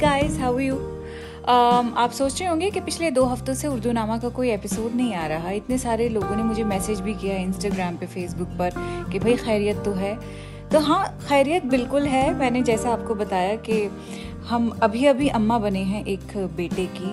Guys 0.00 0.38
how 0.38 0.58
you 0.58 0.74
आप 1.48 2.10
सोच 2.14 2.40
रहे 2.40 2.48
होंगे 2.48 2.70
कि 2.70 2.80
पिछले 2.80 3.10
दो 3.10 3.24
हफ्तों 3.24 3.54
से 3.54 3.68
उर्दू 3.68 3.92
नामा 3.92 4.18
का 4.18 4.28
कोई 4.28 4.50
एपिसोड 4.50 4.94
नहीं 4.94 5.14
आ 5.14 5.26
रहा। 5.26 5.50
इतने 5.50 5.78
सारे 5.78 6.08
लोगों 6.08 6.36
ने 6.36 6.42
मुझे 6.42 6.64
मैसेज 6.64 7.00
भी 7.00 7.14
किया 7.14 7.36
इंस्टाग्राम 7.36 7.96
पे 7.96 8.06
फेसबुक 8.06 8.48
पर 8.48 8.74
कि 9.12 9.18
भाई 9.18 9.36
खैरियत 9.36 9.82
तो 9.84 9.92
है। 9.92 10.14
तो 10.72 10.80
हाँ 10.80 11.04
खैरियत 11.28 11.64
बिल्कुल 11.66 12.06
है। 12.06 12.32
मैंने 12.34 12.62
जैसा 12.62 12.90
आपको 12.90 13.14
बताया 13.14 13.56
कि 13.68 13.82
हम 14.48 14.68
अभी 14.82 15.04
अभी 15.06 15.28
अम्मा 15.30 15.58
बने 15.58 15.82
हैं 15.84 16.04
एक 16.06 16.36
बेटे 16.56 16.86
की। 16.96 17.10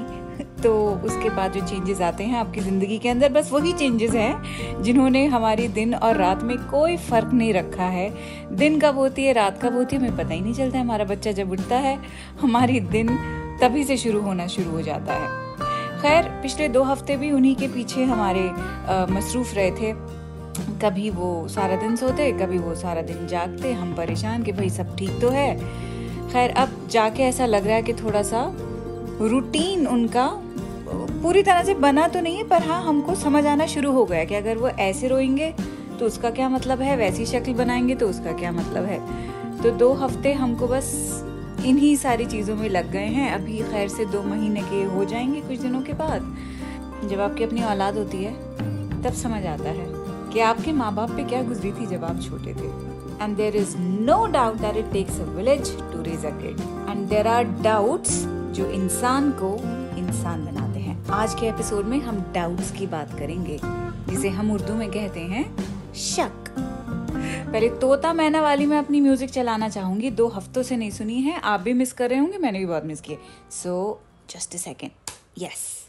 तो 0.66 0.74
उसके 1.06 1.30
बाद 1.30 1.54
जो 1.54 1.66
चेंजेस 1.68 2.02
आते 2.02 2.24
हैं 2.24 2.38
आपकी 2.38 2.62
ज़िंदगी 2.62 2.98
के 2.98 3.10
अंदर, 3.10 3.32
बस 3.32 3.52
वही 3.52 3.74
चेंजेस 3.74 4.12
हैं 4.12 4.82
जिन्होंने 4.84 5.26
हमारी 5.28 5.68
दिन 5.70 5.94
और 5.96 6.18
रात 6.18 6.44
में 6.44 6.58
कोई 6.68 6.96
फ़र्क 7.00 7.34
नहीं 7.34 7.54
रखा 7.54 7.86
है। 7.86 8.10
दिन 8.52 8.80
कब 8.80 8.96
होती 8.96 9.26
है, 9.26 9.34
रात 9.34 9.62
कब 9.64 9.76
होती 9.76 9.96
है, 9.96 10.02
हमें 10.02 10.18
पता 10.18 10.34
ही 10.34 10.42
नहीं 10.42 10.54
चलता 10.54 10.80
हमारा 10.80 11.06
बच्चा 11.06 11.32
जब 11.32 11.52
उठता 11.52 11.78
है, 11.78 11.98
हमारी 12.42 12.80
दिन 12.80 13.10
तभी 13.62 13.84
से 13.84 13.98
शुरू 13.98 14.22
होना 14.22 14.48
शुरू 14.48 14.72
हो 14.72 14.82
जाता 14.82 15.14
है। 15.14 15.28
खैर, 16.02 16.30
पिछले 16.42 16.68
दो 16.70 16.84
हफ़्ते 16.84 17.18
भी 17.18 17.32
उन्हीं 17.32 17.56
के 17.56 17.68
पीछे 17.68 18.04
हमारे 18.04 18.50
मसरूफ़ 19.14 19.54
रहे 19.56 19.72
थे। 19.72 19.94
कभी 20.82 21.10
वो 21.10 21.48
सारा 21.48 21.76
दिन 21.76 21.96
सोते, 21.96 22.32
कभी 22.32 22.58
वो 22.58 22.76
सारा 22.76 23.02
दिन 23.02 23.28
जागते, 23.28 23.74
हम 23.74 23.94
परेशान 23.94 24.44
कि 24.44 24.52
भाई 24.52 24.70
सब 24.70 24.96
ठीक 24.96 25.20
तो 25.22 25.30
है। 25.30 25.56
खैर, 26.32 26.50
अब 26.52 26.88
जाके 26.92 27.24
ऐसा 27.24 27.46
लग 27.46 27.68
रहा 27.68 27.76
है 27.76 27.84
कि 27.84 27.94
थोड़ा 27.94 28.22
सा 28.24 28.42
रूटीन 29.22 29.86
उनका 29.88 30.26
पूरी 31.26 31.42
तरह 31.44 31.64
से 31.64 31.74
बना 31.74 32.08
तो 32.08 32.20
नहीं 32.22 32.38
है, 32.38 32.44
पर 32.44 32.64
हाँ 32.64 32.82
हमको 32.84 33.14
समझ 33.16 33.46
आना 33.46 33.66
शुरू 33.66 33.92
हो 33.92 34.04
गया 34.06 34.24
कि 34.26 34.36
अगर 34.36 34.58
वो 34.58 34.68
ऐसे 34.68 35.08
रोएँगे 35.08 35.50
तो 36.00 36.06
उसका 36.06 36.30
क्या 36.30 36.50
मतलब 36.50 36.82
है? 36.82 36.98
वैसी 36.98 37.26
शक्ल 37.26 37.54
बनाएँगे 37.54 37.96
तो 37.96 38.10
उसका 38.10 38.32
क्या 38.32 38.52
मतलब 38.52 38.86
है? 38.86 39.00
तो 39.62 39.72
दो 39.72 39.92
हफ़्ते 39.94 40.34
हमको 40.34 40.68
बस 40.68 40.92
इन्हीं 41.66 41.96
सारी 41.96 42.26
चीज़ों 42.26 42.56
में 42.56 42.68
लग 42.70 42.92
गए 42.92 43.08
हैं। 43.08 43.32
अभी 43.32 43.58
खैर 43.72 43.88
से 43.90 44.06
दो 44.06 44.22
महीने 44.24 44.62
के 44.62 44.84
हो 44.86 45.06
जाएँगे 45.06 45.42
कुछ 45.42 45.60
दिनों 45.60 45.82
के 45.82 45.94
बाद। 45.94 46.36
जब 47.10 47.20
आपकी 47.20 47.44
अपनी 47.44 47.64
औलाद 47.64 47.98
होती 47.98 48.24
है, 48.24 48.34
तब 49.04 49.14
समझ 49.14 49.46
आता 49.46 49.70
है 49.70 49.88
कि 50.34 50.40
आपके 50.42 50.72
माँ 50.74 50.94
बाप 50.96 51.12
पे 51.12 51.24
क्या 51.24 51.42
गुजरी 51.44 51.72
थी 51.72 51.86
जब 51.88 52.04
आप 52.04 52.22
छोटे 52.22 52.54
थे। 52.54 52.70
And 53.24 53.36
there 53.38 53.56
is 53.56 53.76
no 53.80 54.26
doubt 54.28 54.58
that 54.58 54.78
it 54.78 54.92
takes 54.94 55.20
a 55.20 55.26
village 55.32 55.76
to 55.92 56.02
raise 56.02 56.26
a 56.26 56.38
kid 56.42 56.62
and 56.90 57.08
there 57.08 57.28
are 57.28 57.44
doubts 57.64 58.24
जो 58.58 58.70
इंसान 58.74 59.32
को 59.42 59.56
इंसान 59.98 60.46
बनाते 60.46 60.60
हैं 60.60 60.65
आज 61.14 61.34
के 61.40 61.46
एपिसोड 61.46 61.86
में 61.86 61.98
हम 62.02 62.20
डाउट्स 62.34 62.72
की 62.72 62.86
बात 62.88 63.12
करेंगे, 63.18 63.60
जिसे 64.10 64.30
हम 64.30 64.52
उर्दू 64.52 64.74
में 64.74 64.90
कहते 64.92 65.20
हैं 65.22 65.44
शक। 65.96 66.50
पहले 66.50 67.70
तोता 67.82 68.14
मैना 68.14 68.42
वाली 68.42 68.66
मैं 68.66 68.78
अपनी 68.78 69.02
म्यूज़िक 69.02 69.30
चलाना 69.30 69.70
चाहूँगी। 69.70 70.10
दो 70.12 70.28
हफ्तों 70.28 70.64
से 70.64 70.78
नहीं 70.78 70.92
सुनी 70.92 71.20
है, 71.22 71.40
आप 71.40 71.60
भी 71.60 71.74
मिस 71.74 71.94
कर 71.94 72.10
रहे 72.10 72.20
होंगे, 72.20 72.38
मैंने 72.38 72.60
भी 72.60 72.66
बहुत 72.66 72.86
मिस 72.86 73.02
किए। 73.02 73.18
So 73.52 74.02
just 74.30 74.56
a 74.56 74.58
second 74.58 74.92
yes 75.38 75.88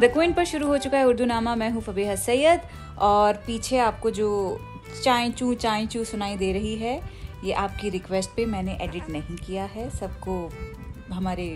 the 0.00 0.12
Quint 0.12 0.32
पर 0.32 0.44
शुरू 0.44 0.66
हो 0.66 0.76
चुका 0.78 0.98
है 0.98 1.06
उर्दू 1.06 1.24
नामा 1.26 1.54
मैं 1.54 1.70
हूँ 1.70 1.82
फबीहा 1.82 2.14
सैयद, 2.16 2.60
और 2.98 3.34
पीछे 3.46 3.78
आपको 3.80 4.10
जो 4.10 4.28
चाय 5.02 5.30
चू 5.30 5.52
चाय 5.54 5.86
चू 5.86 6.04
सुनाई 6.04 6.36
दे 6.36 6.52
रही 6.52 6.74
है। 6.76 7.00
ये 7.44 7.52
आपकी 7.52 7.90
रिक्वेस्ट 7.90 8.30
पे 8.30 8.46
मैंने 8.46 8.76
एडिट 8.82 9.10
नहीं 9.10 9.36
किया 9.36 9.64
है। 9.64 9.88
सबको 9.90 10.34
हमारे 11.12 11.48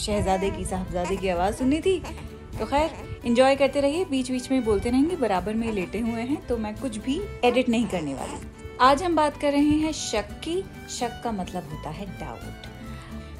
शहजादे 0.00 0.50
की, 0.50 0.64
साहबजादे 0.64 1.16
की 1.16 1.28
आवाज़ 1.28 1.54
सुननी 1.54 1.80
थी। 1.80 1.98
तो 2.58 2.66
खैर 2.66 3.20
इंजॉय 3.24 3.56
करते 3.56 3.80
रहिए। 3.80 4.04
बीच 4.04 4.30
बीच 4.30 4.50
में 4.50 4.64
बोलते 4.64 4.90
रहेंगे, 4.90 5.16
बराबर 5.16 5.54
में 5.54 5.70
लेटे 5.72 5.98
हुए 6.00 6.22
हैं 6.22 6.46
तो 6.46 6.56
मैं 6.56 6.74
कुछ 6.76 6.96
भी 6.96 7.20
एडिट 7.44 7.68
नहीं 7.68 7.86
करने 7.86 8.14
वाली। 8.14 8.40
आज 8.80 9.02
हम 9.02 9.16
बात 9.16 9.40
कर 9.40 9.52
रहे 9.52 9.76
हैं 9.78 9.92
शक 9.92 10.30
की। 10.44 10.62
शक 10.90 11.20
का 11.24 11.32
मतलब 11.32 11.70
होता 11.72 11.90
है 11.90 12.06
डाउट 12.20 12.66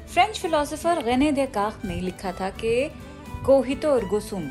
फ्रेंच 0.09 0.39
फिलोसोफर 0.39 1.01
गने 1.03 1.31
दे 1.31 1.45
काख 1.47 1.85
ने 1.85 1.95
लिखा 1.95 2.31
था 2.31 2.49
कि 2.49 2.71
कोहितो 3.45 3.89
और 3.89 4.07
गुसुम 4.07 4.49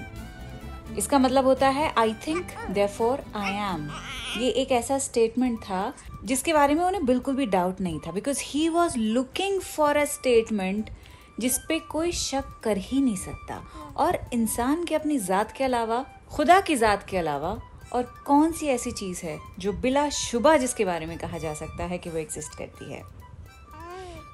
इसका 0.98 1.18
मतलब 1.18 1.44
होता 1.44 1.68
है 1.68 1.92
आई 1.98 2.12
थिंक 2.26 2.52
देफोर 2.70 3.24
आई 3.36 3.52
एम 3.64 3.88
ये 4.36 4.48
एक 4.50 4.72
ऐसा 4.72 4.98
स्टेटमेंट 4.98 5.58
था 5.58 5.92
जिसके 6.24 6.52
बारे 6.52 6.74
में 6.74 6.82
उन्हें 6.84 7.06
बिल्कुल 7.06 7.34
भी 7.34 7.46
डाउट 7.46 7.80
नहीं 7.80 8.00
था 8.00 8.12
because 8.12 8.42
he 8.44 8.68
was 8.68 8.98
looking 8.98 9.60
for 9.60 9.96
a 9.96 10.04
statement 10.04 10.90
जिसपे 11.40 11.78
कोई 11.78 12.12
शक 12.12 12.60
कर 12.64 12.76
ही 12.76 13.00
नहीं 13.00 13.16
सकता। 13.16 13.62
और 13.96 14.18
इंसान 14.32 14.84
के 14.84 14.94
अपनी 14.94 15.18
ज़ात 15.18 15.52
के 15.52 15.64
अलावा, 15.64 16.04
खुदा 16.30 16.60
की 16.60 16.76
ज़ात 16.76 17.06
के 17.08 17.16
अलावा, 17.16 17.60
और 17.92 18.02
कौन 18.26 18.52
सी 18.52 18.66
ऐसी 18.66 18.90
चीज़ 18.90 19.26
है 19.26 19.38
जो 19.58 19.72
बिला 19.72 20.08
शुबा 20.08 20.56
जिसके 20.56 20.84
बारे 20.84 21.06
में 21.06 21.18
कहा 21.18 21.38
जा 21.38 21.54
सकता 21.54 21.84
है 21.84 21.98
कि 21.98 22.10
वो 22.10 22.18
एग्जिस्ट 22.18 22.58
करती 22.58 22.92
है? 22.92 23.02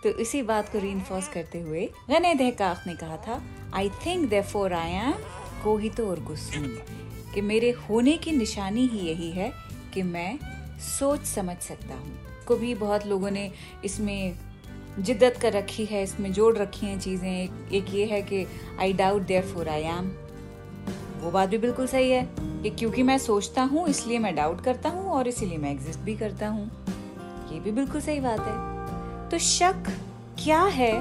तो 0.02 0.08
इसी 0.08 0.42
बात 0.42 0.72
को 0.72 0.78
री 0.78 0.92
करते 1.10 1.60
हुए 1.60 1.90
गने 2.10 2.34
दहकाक 2.34 2.84
ने 2.86 2.94
कहा 2.94 3.16
था 3.16 3.42
I 3.74 3.88
think 4.06 4.28
therefore 4.42 4.72
I 4.72 4.90
am 4.90 5.12
कोहितो 5.64 6.06
और 6.06 6.24
गुस्सून 6.24 6.66
कि 7.34 7.40
मेरे 7.40 7.70
होने 7.70 8.16
की 8.16 8.32
निशानी 8.32 8.86
ही 8.86 8.98
यही 8.98 9.30
है 9.30 9.52
कि 9.94 10.02
मैं 10.02 10.38
सोच 10.98 11.24
समझ 11.24 11.56
सकता 11.58 11.94
हूँ। 11.94 12.18
को 12.46 12.56
भी 12.56 12.74
बहुत 12.74 13.06
लोगों 13.06 13.30
ने 13.30 13.50
इसमें 13.84 14.38
जिद्दत 14.98 15.38
कर 15.42 15.52
रखी 15.52 15.84
है 15.84 16.02
इसमें 16.02 16.32
जोड़ 16.32 16.56
रखी 16.56 16.86
हैं 16.86 16.98
चीज़ें। 17.00 17.30
एक, 17.30 17.72
एक 17.72 17.94
ये 17.94 18.04
है 18.06 18.22
कि 18.22 18.46
I 18.80 18.92
doubt 18.92 19.22
therefore 19.44 19.68
I 19.68 19.82
am 19.82 20.10
वो 21.20 21.30
बात 21.30 21.48
भी 21.48 21.58
बिल्कुल 21.58 21.86
सही 21.86 22.10
है 22.10 22.28
कि 22.40 22.70
क्योंकि 22.70 23.02
मैं 23.02 23.18
सोचता 23.18 23.62
हूँ 23.62 23.88
इसलिए 23.88 24.18
मैं 24.18 24.34
डाउट 24.34 24.60
करता 24.60 24.88
हूँ 24.88 25.10
और 25.10 25.28
इसीलिए 25.28 25.58
मैं 25.58 25.70
एग्जिस्ट 25.70 26.00
भी 26.00 26.16
करता 26.16 26.48
हूँ। 26.48 26.70
ये 27.52 27.60
भी 27.60 27.72
बिल्कुल 27.72 28.00
सही 28.00 28.20
बात 28.20 28.40
है। 28.40 29.28
तो 29.30 29.38
शक 29.38 29.90
क्या 30.44 30.62
है? 30.62 30.92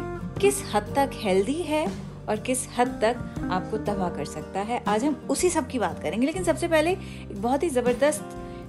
किस 0.42 0.64
हद 0.74 0.94
तक 0.96 1.09
हेल्दी 1.14 1.62
है 1.62 1.86
और 2.30 2.40
किस 2.40 2.68
हद 2.78 2.88
तक 3.03 3.50
आपको 3.52 3.78
तबाह 3.78 4.09
कर 4.09 4.26
सकता 4.26 4.59
है? 4.59 4.84
आज 4.88 5.03
हम 5.03 5.28
उसी 5.30 5.50
सब 5.50 5.68
की 5.68 5.80
बात 5.80 6.02
करेंगे 6.02 6.26
लेकिन 6.26 6.44
सबसे 6.44 6.68
पहले 6.68 6.92
एक 6.92 7.42
बहुत 7.42 7.64
ही 7.64 7.70
ज़बरदस्त 7.70 8.22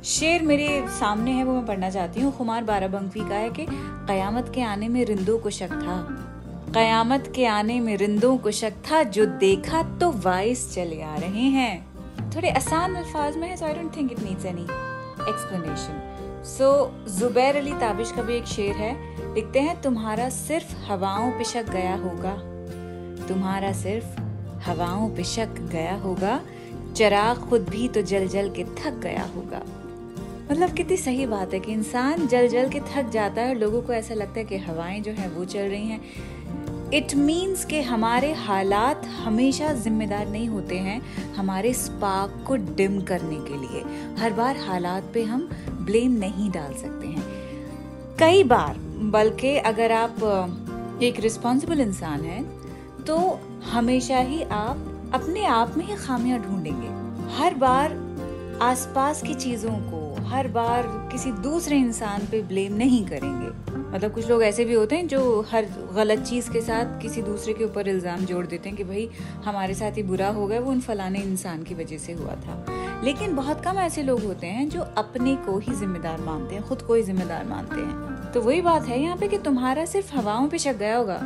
शेर 0.04 0.42
मेरे 0.42 0.66
सामने 0.88 1.30
है, 1.30 1.44
वो 1.44 1.52
मैं 1.54 1.64
पढ़ना 1.66 1.88
चाहती 1.90 2.20
हूँ। 2.20 2.36
खुमार 2.36 2.64
बाराबंकी 2.64 3.20
का 3.20 3.34
है 3.34 3.50
कि 3.50 3.66
कयामत 4.08 4.50
के 4.54 4.62
आने 4.62 4.88
में 4.88 5.04
रिंदों 5.04 5.38
को 5.38 5.50
शक 5.50 5.70
था। 5.72 5.96
कयामत 6.74 7.32
के 7.36 7.46
आने 7.46 7.78
में 7.80 7.96
रिंदों 7.96 8.36
को 8.38 8.50
शक 8.50 8.72
था, 8.90 9.02
जो 9.02 9.26
देखा 9.26 9.82
तो 9.98 10.10
वाइस 10.10 10.74
चले 10.74 11.00
आ 11.02 11.14
रहे 11.16 11.42
हैं। 11.50 12.30
थोड़े 12.30 12.50
आसान 12.50 12.94
अल्फाज 12.94 13.36
में 13.36 13.48
है 13.48 13.56
so 13.56 13.64
I 13.64 13.74
don't 13.74 13.96
think 13.96 14.12
it 14.12 14.20
needs 14.20 14.44
any 14.46 14.62
explanation 14.62 16.42
so 16.46 16.68
Zubair 17.18 17.56
Ali 17.56 17.72
Tabish 17.72 18.12
का 18.12 18.22
भी 18.22 18.36
एक 18.36 18.46
शेर 18.46 18.74
है। 18.74 18.92
लिखते 19.34 19.60
हैं, 19.60 19.80
तुम्हारा 19.82 20.28
सिर्फ़ 20.28 20.74
हवाओं 20.86 21.30
पे 21.30 21.44
शक 21.44 21.70
गया 21.70 21.94
होगा। 21.96 22.34
तुम्हारा 23.28 23.72
सिर्फ़ 23.72 24.20
हवाओं 24.68 25.08
पे 25.10 25.24
शक 25.24 25.54
गया 25.72 25.94
होगा। 25.94 26.40
चराग 26.96 27.38
खुद 27.38 27.68
भी 27.68 27.88
तो 27.88 28.02
जल 28.02 28.28
जल 28.28 28.50
के 28.50 28.64
थक 28.64 29.00
गया 29.02 29.24
होगा। 29.36 29.62
मतलब 30.50 30.72
कितनी 30.72 30.96
सही 30.96 31.26
बात 31.26 31.54
है 31.54 31.60
कि 31.60 31.72
इंसान 31.72 32.26
जल 32.26 32.48
जल 32.48 32.68
के 32.68 32.80
थक 32.88 33.08
जाता 33.10 33.42
है 33.42 33.48
और 33.48 33.60
लोगों 33.60 33.80
को 33.82 33.92
ऐसा 33.92 34.14
लगता 34.14 34.38
है 34.38 34.44
कि 34.44 34.56
हवाएँ 34.58 35.00
जो 35.00 35.12
हैं 35.12 35.28
वो 35.34 35.44
चल 35.44 35.68
रही 35.68 35.88
हैं। 35.88 36.90
इट 36.92 37.14
मीन्स 37.14 37.64
के 37.64 37.80
हमारे 37.82 38.32
हालात 38.32 39.04
हमेशा 39.16 39.72
जिम्मेदार 39.74 40.28
नहीं 40.28 40.48
होते 40.48 40.78
हैं 40.78 41.00
हमारे 41.34 41.72
स्पार्क 41.74 42.44
को 42.46 42.56
डिम 42.56 43.00
करने 43.02 43.36
के 43.48 43.56
लिए। 43.56 43.82
हर 44.18 44.32
बार 44.32 44.56
हालात 44.56 45.10
पे 45.14 45.22
हम 45.22 45.48
ब्लेम 45.70 46.12
नहीं 46.12 46.50
डाल 46.50 46.74
सकते 46.74 47.06
हैं। 47.06 47.24
कई 48.18 48.44
बार, 48.44 48.78
बल्कि 49.12 49.56
अगर 49.56 49.92
आप 49.92 51.00
एक 51.02 51.20
रिस्पॉन्सिबल 51.20 51.80
इंसान 51.80 52.20
हैं 52.20 52.44
तो 53.04 53.18
हमेशा 53.64 54.18
ही 54.18 54.42
आप 54.42 55.10
अपने 55.14 55.44
आप 55.46 55.76
में 55.76 55.84
ही 55.86 55.96
खामियाँ 55.96 56.38
ढूंढेंगे। 56.40 56.88
हर 57.36 57.54
बार 57.54 58.02
आसपास 58.62 59.22
की 59.22 59.34
चीज़ों 59.34 59.76
को 59.90 60.03
हर 60.24 60.48
बार 60.48 61.08
किसी 61.12 61.32
दूसरे 61.32 61.76
इंसान 61.76 62.26
पे 62.30 62.42
ब्लेम 62.42 62.74
नहीं 62.74 63.06
करेंगे। 63.06 63.48
मतलब 63.94 64.12
कुछ 64.12 64.28
लोग 64.28 64.42
ऐसे 64.42 64.64
भी 64.64 64.74
होते 64.74 64.96
हैं 64.96 65.08
जो 65.08 65.46
हर 65.50 65.66
गलत 65.94 66.18
चीज़ 66.18 66.50
के 66.50 66.60
साथ 66.60 67.00
किसी 67.02 67.22
दूसरे 67.22 67.52
के 67.52 67.64
ऊपर 67.64 67.88
इल्ज़ाम 67.88 68.20
जोड़ 68.20 68.46
देते 68.46 68.68
हैं 68.68 68.78
कि 68.78 68.84
भाई, 68.84 69.08
हमारे 69.44 69.74
साथ 69.74 69.96
ही 69.96 70.02
बुरा 70.02 70.28
हो 70.28 70.46
गया, 70.46 70.60
वो 70.60 70.70
उन 70.70 70.80
फलाने 70.80 71.18
इंसान 71.18 71.62
की 71.62 71.74
वजह 71.74 71.98
से 71.98 72.12
हुआ 72.12 72.34
था। 72.34 72.64
लेकिन 73.04 73.36
बहुत 73.36 73.60
कम 73.60 73.78
ऐसे 73.78 74.02
लोग 74.02 74.24
होते 74.24 74.46
हैं 74.46 74.68
जो 74.68 74.80
अपने 74.80 75.36
को 75.36 75.58
ही 75.58 75.74
जिम्मेदार 75.74 76.20
मानते 76.20 76.54
हैं, 76.54 76.64
खुद 76.64 76.82
को 76.82 76.94
ही 76.94 77.02
जिम्मेदार 77.02 77.44
मानते 77.44 77.80
हैं। 77.80 78.32
तो 78.32 78.40
वही 78.40 78.60
बात 78.60 78.86
है 78.86 79.02
यहाँ 79.02 79.16
पे 79.16 79.28
कि 79.28 79.38
तुम्हारा 79.38 79.84
सिर्फ़ 79.84 80.16
हवाओं 80.16 80.48
पे 80.48 80.58
शक 80.58 80.76
गया 80.76 80.96
होगा। 80.96 81.20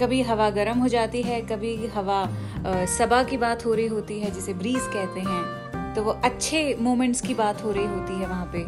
कभी 0.00 0.22
हवा 0.22 0.50
गर्म 0.50 0.78
हो 0.78 0.88
जाती 0.88 1.22
है, 1.22 1.40
कभी 1.40 1.86
हवा 1.86 2.28
सबा 2.98 3.22
की 3.22 3.36
बात 3.36 3.66
हो 3.66 3.74
रही 3.74 3.86
होती 3.86 4.20
है, 4.20 4.30
जिसे 4.30 4.54
ब्रीज 4.54 4.80
कहते 4.80 5.20
हैं। 5.20 5.59
तो 5.94 6.02
वो 6.02 6.10
अच्छे 6.24 6.76
मोमेंट्स 6.80 7.20
की 7.20 7.34
बात 7.34 7.62
हो 7.64 7.72
रही 7.72 7.86
होती 7.86 8.20
है 8.20 8.26
वहाँ 8.26 8.50
पे। 8.54 8.64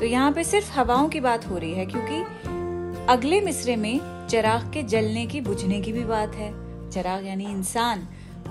तो 0.00 0.06
यहाँ 0.06 0.32
पे 0.32 0.44
सिर्फ़ 0.44 0.72
हवाओं 0.72 1.08
की 1.08 1.20
बात 1.20 1.48
हो 1.50 1.58
रही 1.58 1.72
है, 1.72 1.86
क्योंकि 1.86 3.06
अगले 3.08 3.40
मिसरे 3.40 3.76
में 3.76 4.26
चराग 4.30 4.70
के 4.72 4.82
जलने 4.82 5.26
की, 5.26 5.40
बुझने 5.40 5.80
की 5.80 5.92
भी 5.92 6.04
बात 6.04 6.34
है। 6.34 6.50
चराग 6.90 7.26
यानी 7.26 7.44
इंसान 7.44 8.06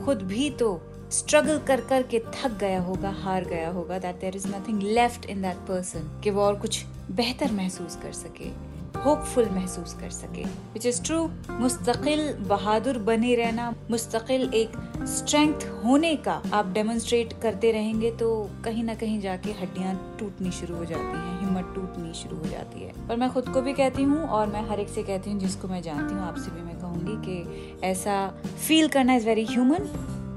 खुद 0.06 0.22
भी 0.22 0.50
तो 0.50 0.82
स्ट्रगल 1.12 1.60
कर 1.60 1.82
कर 1.82 2.04
के 2.04 2.20
थक 2.20 2.58
गया 2.60 2.82
होगा, 2.82 3.10
हार 3.22 3.46
गया 3.46 3.70
होगा 3.70 3.98
that 4.00 4.20
there 4.22 4.36
is 4.36 4.48
nothing 4.48 4.82
left 4.82 5.26
in 5.26 5.42
that 5.42 5.58
person 5.68 6.22
कि 6.24 6.30
वो 6.30 6.42
और 6.42 6.56
कुछ 6.56 6.84
बेहतर 7.12 7.52
महसूस 7.52 7.96
कर 8.04 8.12
सके। 8.14 8.50
होपफुल 8.98 9.50
महसूस 9.52 9.94
कर 10.00 10.10
सके। 10.12 10.44
विच 10.74 10.86
इज़ 10.86 11.02
ट्रू 11.04 11.20
मुस्तकिल 11.52 12.22
बहादुर 12.50 12.98
बने 13.02 13.34
रहना, 13.36 13.70
मुस्तकिल 13.92 14.50
एक 14.54 14.72
स्ट्रेंथ 15.10 15.66
होने 15.84 16.16
का 16.18 16.42
आप 16.54 16.72
डेमोन्स्ट्रेट 16.74 17.34
करते 17.42 17.72
रहेंगे 17.72 18.12
तो 18.12 18.30
कहीं 18.66 18.84
ना 18.84 18.96
कहीं 18.96 19.20
जाके 19.22 19.52
हड्डियाँ 19.62 19.96
टूटनी 20.20 20.52
शुरू 20.52 20.76
हो 20.76 20.86
जाती 20.86 21.18
हैं, 21.18 21.40
हिम्मत 21.40 21.74
टूटनी 21.76 22.14
शुरू 22.14 22.38
हो 22.38 22.50
जाती 22.50 22.84
है। 22.84 23.08
पर 23.08 23.16
मैं 23.16 23.30
खुद 23.34 23.50
को 23.50 23.62
भी 23.62 23.74
कहती 23.74 24.04
हूँ 24.04 24.28
और 24.30 24.48
मैं 24.48 24.68
हर 24.70 24.80
एक 24.80 24.90
से 24.90 25.04
कहती 25.04 25.32
हूँ 25.32 25.40
जिसको 25.40 25.68
मैं 25.68 25.82
जानती 25.82 26.14
हूँ, 26.14 26.22
आपसे 26.24 26.52
भी 26.52 26.62
मैं 26.62 26.80
कहूँगी 26.80 27.16
कि 27.26 27.80
ऐसा 27.88 28.28
फील 28.68 28.88
करना 28.88 29.16
इज़ 29.16 29.26
वेरी 29.26 29.46
ह्यूमन 29.46 29.92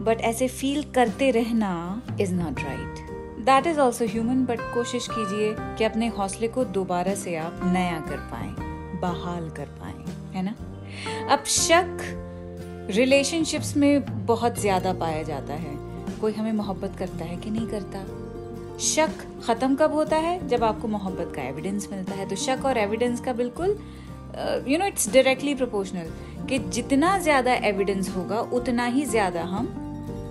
बट 0.05 0.21
ऐसे 0.23 0.49
फील 0.51 0.83
करते 0.95 1.31
रहना 1.31 1.73
is 2.21 2.35
not 2.35 2.61
right 2.61 3.04
that 3.45 3.67
is 3.67 3.79
also 3.81 4.05
human 4.07 4.45
but 4.47 4.61
कोशिश 4.75 5.09
कीजिए 5.11 5.55
कि 5.79 5.85
अपने 5.85 6.09
हौसले 6.09 6.49
को 6.49 6.65
दोबारा 6.75 7.15
से 7.15 7.37
आप 7.37 7.61
नया 7.65 7.99
कर 8.01 8.17
पाए, 8.31 8.49
बहाल 9.01 9.49
कर 9.51 9.67
पाए, 9.81 9.95
है 10.35 10.43
ना? 10.43 10.55
अब 11.35 11.45
शक 11.47 11.99
रिलेशनशिप्स 12.91 13.77
में 13.77 14.27
बहुत 14.27 14.61
ज़्यादा 14.61 14.93
पाया 14.95 15.23
जाता 15.23 15.55
है। 15.55 15.77
कोई 16.21 16.33
हमें 16.33 16.53
मोहब्बत 16.53 16.97
करता 16.99 17.25
है 17.25 17.37
कि 17.37 17.51
नहीं 17.51 17.67
करता? 17.69 18.05
शक 18.81 19.11
खत्म 19.47 19.75
कब 19.77 19.93
होता 19.93 20.17
है? 20.17 20.47
जब 20.49 20.65
आपको 20.65 20.89
मोहब्बत 20.89 21.33
का 21.37 21.43
एविडेंस 21.43 21.89
मिलता 21.93 22.15
है। 22.15 22.29
तो 22.29 22.37
शक 22.37 22.65
और 22.67 22.79
एविडेंस 22.79 23.21
का 23.21 23.33
बिल्कुल 23.33 23.77
you 24.69 24.79
know 24.79 24.87
it's 24.87 25.13
directly 25.13 25.55
proportional 25.55 26.11
कि 26.49 26.59
जितना 26.59 27.19
ज़्यादा 27.19 27.55
एविडेंस 27.67 28.09
होगा, 28.17 28.41
उतना 28.41 28.87
ही 28.87 29.05
ज़्यादा 29.07 29.43
हम 29.45 29.84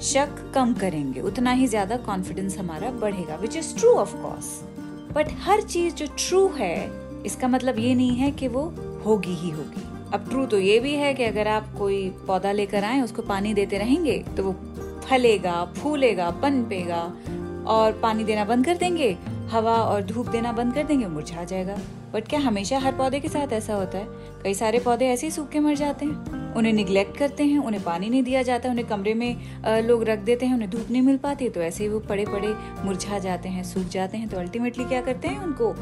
शक 0.04 0.52
कम 0.56 0.74
करेंगे, 0.74 1.22
उतना 1.22 1.52
ही 1.52 1.68
ज़्यादा 1.68 1.98
कॉन्फिडेंस 1.98 2.58
हमारा 2.58 2.90
बढ़ेगा 2.92 3.36
which 3.36 3.56
is 3.58 3.76
true 3.76 3.92
of 3.92 4.16
course 4.18 4.60
but 5.14 5.28
हर 5.42 5.62
चीज़ 5.64 5.94
जो 5.96 6.06
ट्रू 6.20 6.48
है, 6.56 6.90
इसका 7.26 7.48
मतलब 7.48 7.80
ये 7.80 7.94
नहीं 7.96 8.16
है 8.16 8.32
कि 8.32 8.48
वो 8.48 8.64
होगी 9.06 9.34
ही 9.36 9.50
होगी। 9.50 9.84
अब 10.14 10.28
ट्रू 10.30 10.46
तो 10.46 10.60
ये 10.60 10.80
भी 10.80 10.94
है 10.94 11.14
कि 11.14 11.24
अगर 11.24 11.48
आप 11.48 11.74
कोई 11.78 12.10
पौधा 12.28 12.52
लेकर 12.52 12.84
आए, 12.84 13.02
उसको 13.02 13.22
पानी 13.22 13.54
देते 13.54 13.78
रहेंगे 13.78 14.18
तो 14.38 14.44
वो 14.44 14.56
फलेगा, 15.06 15.64
फूलेगा 15.78 16.30
पनपेगा 16.42 17.02
और 17.68 18.00
पानी 18.04 18.24
देना 18.24 18.46
बंद 18.46 18.66
कर 18.66 18.78
देंगे, 18.78 19.18
हवा 19.52 19.76
और 19.76 20.04
धूप 20.04 20.30
देना 20.30 20.52
बंद 20.52 20.74
कर 20.74 20.84
देंगे, 20.84 21.06
मुरझा 21.08 21.44
जाएगा। 21.44 21.78
बट 22.14 22.28
क्या 22.28 22.40
हमेशा 22.40 22.80
हर 22.80 22.96
पौधे 22.96 23.20
के 23.20 23.30
साथ 23.30 23.54
ऐसा 23.54 23.76
होता 23.76 23.98
है? 23.98 24.08
कई 24.44 24.54
सारे 24.54 24.80
पौधे 24.80 25.08
ऐसे 25.08 25.28
ही 25.28 25.32
सूख 25.32 25.50
के 25.50 25.60
मर 25.60 25.76
जाते 25.76 26.06
हैं। 26.06 26.43
उन्हें 26.58 26.74
निग्लेक्ट 26.74 27.18
करते 27.18 27.44
हैं, 27.44 27.60
उन्हें 27.60 27.84
पानी 27.84 28.10
नहीं 28.10 28.24
दिया 28.24 28.42
जाता, 28.42 28.70
उन्हें 28.70 28.88
कमरे 28.88 29.14
में 29.14 29.82
लोग 29.84 30.04
रख 30.04 30.20
देते 30.22 30.46
हैं, 30.46 30.54
उन्हें 30.54 30.70
धूप 30.72 30.92
नहीं 30.92 31.02
मिल 31.02 31.18
पाती 31.18 31.50
तो 31.50 31.62
ऐसे 31.62 31.84
ही 31.84 31.90
वो 31.90 32.00
पड़े 32.02 32.26
पड़े 32.26 32.54
मुरझा 32.86 33.20
जाते 33.20 33.50
हैं, 33.50 33.64
सूख 33.64 33.88
जाते 33.90 34.18
हैं 34.18 34.30
तो 34.30 34.38
अल्टीमेटली 34.40 34.86
क्या 34.86 35.02
करते 35.02 35.28
हैं, 35.28 35.40
उनको 35.40 35.74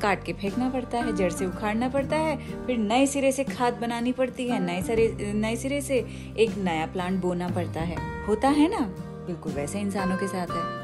काट 0.00 0.24
के 0.24 0.32
फेंकना 0.32 0.68
पड़ता 0.70 0.98
है, 0.98 1.16
जड़ 1.16 1.30
से 1.32 1.46
उखाड़ना 1.46 1.88
पड़ता 1.88 2.16
है, 2.16 2.36
फिर 2.66 2.78
नए 2.78 3.06
सिरे 3.06 3.32
से 3.32 3.44
खाद 3.44 3.78
बनानी 3.80 4.12
पड़ती 4.12 4.48
है, 4.48 4.60
नए 4.66 4.82
सिरे 4.82 5.32
नए 5.34 5.56
सिरे 5.56 5.80
से 5.80 6.04
एक 6.38 6.56
नया 6.58 6.86
प्लांट 6.86 7.20
बोना 7.20 7.48
पड़ता 7.48 7.80
है। 7.82 7.96
होता 8.26 8.48
है 8.50 8.70
ना? 8.70 8.86
बिल्कुल, 9.26 9.52
वैसे 9.52 9.80
इंसानों 9.80 10.16
के 10.16 10.26
साथ 10.28 10.50
है। 10.50 10.83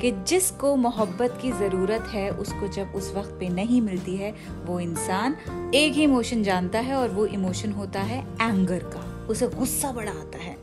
कि 0.00 0.10
जिसको 0.10 0.76
मोहब्बत 0.76 1.38
की 1.42 1.52
ज़रूरत 1.52 2.04
है, 2.08 2.30
उसको 2.30 2.68
जब 2.68 2.92
उस 2.94 3.14
वक्त 3.14 3.36
पे 3.40 3.48
नहीं 3.48 3.80
मिलती 3.80 4.16
है, 4.16 4.34
वो 4.64 4.80
इंसान 4.80 5.36
एक 5.74 5.92
ही 5.92 6.02
इमोशन 6.02 6.42
जानता 6.42 6.78
है 6.78 6.94
और 6.94 7.08
वो 7.08 7.26
इमोशन 7.26 7.72
होता 7.72 8.00
है 8.00 8.26
एंगर 8.42 8.78
का। 8.78 9.26
उसे 9.30 9.46
गुस्सा 9.46 9.92
बड़ा 9.92 10.12
आता 10.12 10.38
है। 10.38 10.56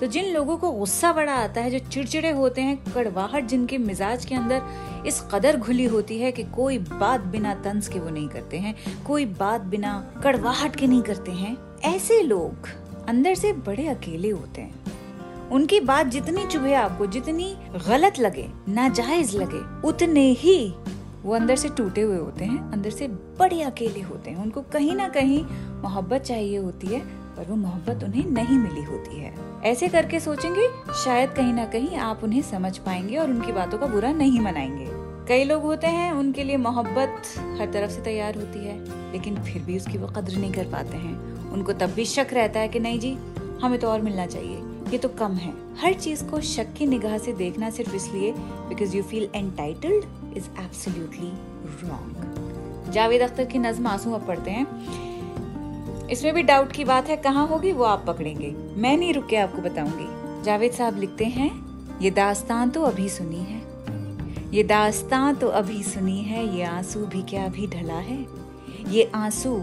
तो 0.00 0.06
जिन 0.06 0.24
लोगों 0.24 0.56
को 0.56 0.70
गुस्सा 0.72 1.12
बड़ा 1.12 1.32
आता 1.32 1.60
है, 1.60 1.70
जो 1.70 1.78
चिड़चिड़े 1.78 2.30
होते 2.30 2.60
हैं, 2.60 2.92
कड़वाहट 2.94 3.44
जिनके 3.44 3.78
मिजाज 3.78 4.24
के 4.24 4.34
अंदर 4.34 4.62
इस 5.06 5.20
कदर 5.34 5.56
घुली 5.56 5.84
होती 5.84 6.18
है 6.18 6.32
कि 6.32 6.42
कोई 6.42 6.78
बात 6.78 7.20
बिना 7.20 7.54
तंज 7.54 7.88
के 7.88 7.98
वो 7.98 8.10
नहीं 8.10 8.28
करते 8.28 8.58
हैं, 8.58 8.74
कोई 9.06 9.26
बात 9.26 9.60
बिना 9.60 10.14
कड़वाहट 10.24 10.76
के 10.76 10.86
नहीं 10.86 11.02
करते 11.02 11.32
हैं, 11.32 11.56
ऐसे 11.84 12.22
लोग 12.22 12.68
अंदर 13.08 13.34
से 13.34 13.52
बड़े 13.52 13.86
अकेले 13.86 14.30
होते 14.30 14.60
हैं। 14.60 14.87
उनकी 15.52 15.80
बात 15.80 16.06
जितनी 16.06 16.46
चुभे 16.46 16.74
आपको, 16.74 17.06
जितनी 17.06 17.56
गलत 17.88 18.18
लगे, 18.18 18.48
नाजायज 18.68 19.36
लगे, 19.36 19.88
उतने 19.88 20.30
ही 20.30 20.74
वो 21.22 21.34
अंदर 21.34 21.56
से 21.56 21.68
टूटे 21.68 22.00
हुए 22.00 22.18
होते 22.18 22.44
हैं, 22.44 22.70
अंदर 22.70 22.90
से 22.90 23.08
बड़े 23.08 23.62
अकेले 23.62 24.00
होते 24.00 24.30
हैं। 24.30 24.36
उनको 24.36 24.62
कहीं 24.62 24.96
ना 24.96 25.08
कहीं 25.08 25.44
मोहब्बत 25.82 26.20
चाहिए 26.20 26.56
होती 26.56 26.86
है, 26.86 27.00
पर 27.06 27.46
वो 27.48 27.56
मोहब्बत 27.56 28.04
उन्हें 28.04 28.26
नहीं 28.26 28.58
मिली 28.58 28.82
होती 28.82 29.20
है। 29.20 29.34
ऐसे 29.64 29.88
करके 29.88 30.20
सोचेंगे, 30.20 30.68
शायद 31.04 31.30
कहीं 31.30 31.52
ना 31.52 31.64
कहीं 31.64 31.96
आप 31.96 32.24
उन्हें 32.24 32.42
समझ 32.42 32.78
पाएँगे 32.78 33.16
और 33.16 33.30
उनकी 33.30 33.52
बातों 33.52 33.78
का 33.78 33.86
बुरा 33.86 34.12
नहीं 34.12 34.40
मनाएँगे। 34.40 34.86
कई 35.28 35.44
लोग 35.44 35.62
होते 35.62 35.86
हैं, 35.86 36.12
उनके 36.12 36.44
लिए 36.44 36.56
मोहब्बत 36.56 37.22
हर 37.38 37.70
तरफ़ 37.72 37.90
से 37.90 38.02
तैयार 38.02 38.34
होती 38.34 38.58
है, 38.58 38.80
लेकिन 39.12 39.36
फिर 39.36 39.62
भी 39.62 39.76
उसकी 39.76 39.98
वो 39.98 40.06
कद्र 40.06 40.36
नहीं 40.36 40.52
कर 40.52 40.64
पाते 40.64 40.96
हैं। 40.96 41.50
उनको 41.50 41.72
तब 41.72 41.86
भी 41.86 42.04
शक 42.04 42.26
रहता 42.32 42.60
है 42.60 42.68
कि 42.68 42.80
नहीं 42.80 43.00
जी, 43.00 43.18
हमें 43.62 43.78
तो 43.78 43.88
और 43.88 44.00
मिलना 44.00 44.26
चाहिए। 44.26 44.67
ये 44.90 44.98
तो 44.98 45.08
कम 45.08 45.32
है। 45.32 45.52
हर 45.80 45.94
चीज़ 45.94 46.24
को 46.24 46.40
शक 46.40 46.72
की 46.72 46.86
निगाह 46.86 47.18
से 47.18 47.32
देखना 47.32 47.70
सिर्फ़ 47.70 47.94
इसलिए 47.94 48.32
because 48.32 48.96
you 48.96 49.02
feel 49.02 49.28
entitled 49.34 50.36
is 50.36 50.44
absolutely 50.60 51.32
wrong 51.88 52.92
Javed 52.92 53.22
Akhtar 53.22 53.44
की 53.44 53.58
नज्म 53.58 53.86
आँसू 53.86 54.12
अब 54.12 54.26
पढ़ते 54.26 54.50
हैं। 54.50 54.66
इसमें 56.08 56.34
भी 56.34 56.42
डाउट 56.42 56.72
की 56.72 56.84
बात 56.84 57.08
है, 57.08 57.16
कहाँ 57.16 57.46
होगी, 57.46 57.72
वो 57.72 57.84
आप 57.84 58.04
पकड़ेंगे। 58.06 58.54
मैं 58.76 58.96
नहीं 58.96 59.14
रुक 59.14 59.26
के 59.26 59.36
आपको 59.36 59.62
बताऊँगी। 59.62 60.42
जावेद 60.44 60.72
साहब 60.72 60.98
लिखते 60.98 61.24
हैं, 61.24 61.50
ये 62.00 62.10
दास्तान 62.10 62.70
तो 62.70 62.82
अभी 62.82 63.08
सुनी 63.08 63.36
है। 63.36 63.62
ये 64.54 64.62
दास्तान 64.62 65.34
तो 65.34 65.48
अभी 65.48 65.82
सुनी 65.82 66.22
है, 66.22 66.56
ये 66.56 66.62
आँसू 66.62 67.00
भी 67.00 67.22
क्या 67.22 67.44
अभी 67.44 67.66
ढला 67.66 67.98
है। 67.98 68.26
ये 68.88 69.10
आँसू, 69.14 69.62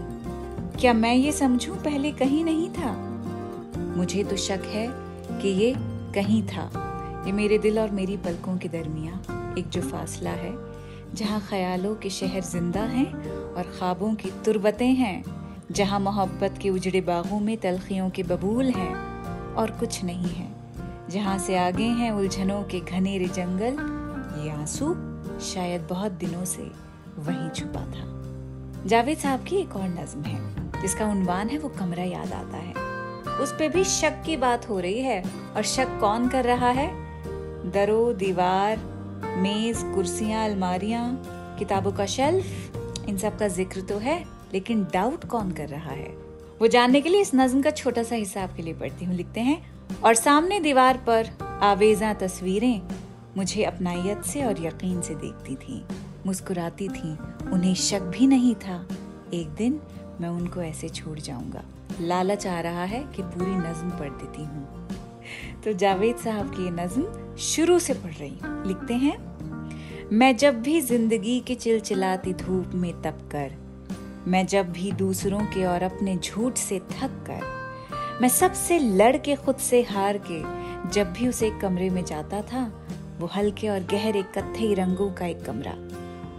क्या 0.80 0.92
मैं 0.92 1.14
ये 1.14 1.32
समझूं, 1.32 1.74
पहले 1.74 2.12
कहीं 2.12 2.44
नहीं 2.44 2.68
था। 2.70 2.92
मुझे 3.96 4.24
तो 4.24 4.36
शक 4.36 4.62
है 4.66 5.05
कि 5.46 5.52
ये 5.52 5.74
कहीं 6.14 6.42
था। 6.42 6.62
ये 7.26 7.32
मेरे 7.32 7.58
दिल 7.58 7.78
और 7.78 7.90
मेरी 7.90 8.16
पलकों 8.16 8.56
के 8.58 8.68
दरमिया 8.68 9.12
एक 9.58 9.68
जो 9.68 9.80
फासला 9.80 10.30
है, 10.30 10.52
जहाँ 11.14 11.40
ख्यालों 11.40 11.94
के 11.94 12.10
शहर 12.10 12.40
ज़िंदा 12.40 12.80
हैं 12.82 13.06
और 13.52 13.62
ख्वाबों 13.78 14.14
की 14.14 14.30
तुरबतें 14.44 14.94
हैं, 14.94 15.24
जहाँ 15.72 16.00
मोहब्बत 16.00 16.58
के 16.62 16.70
उजड़े 16.70 17.00
बागों 17.00 17.38
में 17.40 17.56
तलखियों 17.56 18.08
के 18.10 18.22
बबूल 18.22 18.70
हैं 18.70 18.94
और 19.54 19.70
कुछ 19.70 20.02
नहीं 20.04 20.30
है, 20.30 20.48
जहाँ 21.10 21.38
से 21.38 21.56
आगे 21.58 21.86
हैं 22.00 22.10
उलझनों 22.12 22.62
के 22.62 22.80
घनेरे 22.80 23.28
जंगल, 23.28 23.78
ये 24.42 24.50
आँसू 24.50 24.94
शायद 25.44 25.86
बहुत 25.90 26.12
दिनों 26.14 26.44
से 26.44 26.70
वहीं 27.18 27.48
छुपा 27.50 27.84
था। 27.86 28.88
जावेद 28.88 29.18
साहब 29.18 29.44
की 29.44 29.56
एक 29.56 29.76
और 29.76 29.88
नज्म 29.90 30.22
है, 30.22 30.82
जिसका 30.82 31.06
उनवान 31.06 31.48
है, 31.48 31.58
वो 31.58 31.68
कमरा 31.68 32.04
याद 32.04 32.32
आता 32.32 32.56
है। 32.56 32.85
उस 33.40 33.52
पे 33.52 33.68
भी 33.68 33.84
शक 33.84 34.22
की 34.26 34.36
बात 34.36 34.68
हो 34.68 34.80
रही 34.80 35.00
है। 35.00 35.24
और 35.56 35.62
शक 35.62 35.98
कौन 36.00 36.28
कर 36.28 36.44
रहा 36.44 36.70
है? 36.70 37.06
दरो, 37.70 38.12
दीवार, 38.12 38.78
मेज, 39.38 39.76
कुर्सियाँ, 39.78 40.44
अलमारियाँ, 40.44 41.22
किताबों 41.58 41.92
का 41.92 42.06
शेल्फ, 42.06 42.46
इन 43.08 43.18
सब 43.18 43.38
का 43.38 43.48
ज़िक्र 43.48 43.80
तो 43.80 43.98
है, 43.98 44.24
लेकिन 44.52 44.84
डाउट 44.84 45.24
कौन 45.24 45.50
कर 45.50 45.68
रहा 45.68 45.90
है? 45.90 46.08
वो 46.60 46.66
जानने 46.66 47.00
के 47.00 47.08
लिए 47.08 47.20
इस 47.20 47.34
नज्म 47.34 47.62
का 47.62 47.70
छोटा 47.70 48.02
सा 48.02 48.14
हिस्सा 48.14 48.42
आपके 48.42 48.62
लिए 48.62 48.74
पढ़ती 48.74 49.04
हूँ, 49.04 49.14
लिखते 49.14 49.40
हैं। 49.40 49.70
और 50.04 50.14
सामने 50.14 50.60
दीवार 50.60 50.96
पर 50.96 51.28
आवेजा 51.62 52.14
तस्वीरें 52.14 52.82
मुझे 53.36 53.64
अपनाइत 53.64 54.22
से 54.22 54.44
और 54.44 54.66
यकीन 54.66 55.00
से 55.00 55.14
देखती 55.14 55.54
थी। 55.54 55.84
मुस्कुराती 56.26 56.88
थी। 56.88 57.12
उन्हें 57.52 57.74
शक 57.74 58.00
भी 58.00 58.26
नहीं 58.26 58.54
था। 58.54 58.88
एक 59.34 59.48
दिन 59.48 59.80
मैं 60.20 60.28
उनको 60.28 60.62
ऐसे 60.62 60.88
छोड़ 60.88 61.18
जाऊँगा। 61.18 61.64
लालच 62.00 62.46
आ 62.46 62.60
रहा 62.60 62.84
है 62.84 63.02
कि 63.16 63.22
पूरी 63.22 63.50
नज्म 63.50 63.90
पढ़ 63.90 64.10
देती 64.12 64.44
हूँ। 64.44 64.88
तो 65.64 65.72
जावेद 65.72 66.16
साहब 66.16 66.50
की 66.50 66.64
ये 66.64 66.70
नज्म 66.70 67.36
शुरू 67.36 67.78
से 67.78 67.94
पढ़ 67.94 68.12
रही 68.12 68.38
हूँ। 68.38 68.66
लिखते 68.66 68.94
हैं, 68.94 69.16
मैं 70.12 70.36
जब 70.36 70.60
भी 70.62 70.80
ज़िंदगी 70.80 71.38
के 71.40 71.54
चिलचिलाती 71.54 72.32
धूप 72.34 72.74
में 72.74 72.92
तप 73.02 73.18
कर, 73.32 73.52
मैं 74.28 74.46
जब 74.46 74.70
भी 74.72 74.92
दूसरों 74.92 75.40
के 75.40 75.64
और 75.64 75.82
अपने 75.82 76.16
झूठ 76.16 76.56
से 76.56 76.78
थक 76.78 77.24
कर, 77.30 77.40
मैं 78.22 78.28
सबसे 78.28 78.78
लड़ 78.78 79.16
के 79.16 79.36
खुद 79.36 79.56
से 79.56 79.82
हार 79.82 80.18
के 80.30 80.40
जब 80.90 81.12
भी 81.12 81.28
उसे 81.28 81.50
कमरे 81.50 81.90
में 81.90 82.04
जाता 82.04 82.42
था, 82.42 82.64
वो 83.18 83.26
हल्के 83.26 83.68
और 83.68 83.80
गहरे 83.80 84.22
कत्थे 84.34 84.72
रंगों 84.74 85.10
का 85.10 85.26
एक 85.26 85.44
कमरा, 85.44 85.74